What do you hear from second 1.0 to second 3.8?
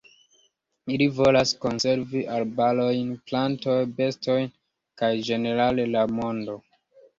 volas konservi arbarojn, plantoj,